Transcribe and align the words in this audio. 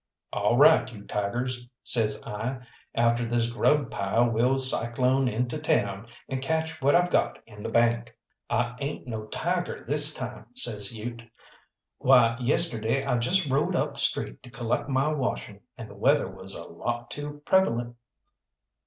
"All 0.33 0.57
right, 0.57 0.91
you 0.91 1.03
tigers," 1.05 1.69
says 1.83 2.23
I, 2.25 2.65
"after 2.95 3.23
this 3.23 3.51
grub 3.51 3.91
pile 3.91 4.27
we'll 4.27 4.57
cyclone 4.57 5.27
into 5.27 5.59
town 5.59 6.07
and 6.27 6.41
catch 6.41 6.81
what 6.81 6.95
I've 6.95 7.11
got 7.11 7.37
in 7.45 7.61
the 7.61 7.69
bank." 7.69 8.17
"I 8.49 8.75
ain't 8.79 9.05
no 9.07 9.27
tiger 9.27 9.85
this 9.87 10.11
time," 10.15 10.47
says 10.55 10.91
Ute. 10.91 11.21
"Why, 11.99 12.35
yesterday 12.39 13.05
I 13.05 13.19
just 13.19 13.47
rode 13.47 13.75
up 13.75 13.95
street 13.99 14.41
to 14.41 14.49
collect 14.49 14.89
my 14.89 15.13
washing, 15.13 15.59
and 15.77 15.87
the 15.87 15.93
weather 15.95 16.27
was 16.27 16.55
a 16.55 16.63
lot 16.67 17.11
too 17.11 17.43
prevalent." 17.45 17.95